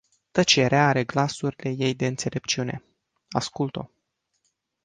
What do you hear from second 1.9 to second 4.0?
de înțelepciune: ascult-o!